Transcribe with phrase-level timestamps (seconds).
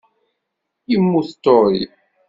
[0.89, 1.83] Yemmut Tory.